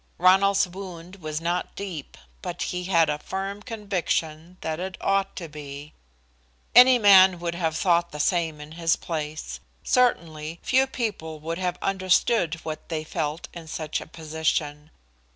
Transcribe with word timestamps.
Ronald's 0.17 0.67
wound 0.67 1.17
was 1.17 1.39
not 1.39 1.75
deep, 1.75 2.17
but 2.41 2.63
he 2.63 2.85
had 2.85 3.07
a 3.07 3.19
firm 3.19 3.61
conviction 3.61 4.57
that 4.61 4.79
it 4.79 4.97
ought 4.99 5.35
to 5.35 5.47
be. 5.47 5.93
Any 6.73 6.97
man 6.97 7.37
would 7.39 7.53
have 7.53 7.77
thought 7.77 8.11
the 8.11 8.19
same 8.19 8.59
in 8.59 8.71
his 8.71 8.95
place. 8.95 9.59
Certainly, 9.83 10.59
few 10.63 10.87
people 10.87 11.39
would 11.41 11.59
have 11.59 11.77
understood 11.83 12.55
what 12.63 12.89
they 12.89 13.03
felt 13.03 13.47
in 13.53 13.67
such 13.67 14.01
a 14.01 14.07
position. 14.07 14.89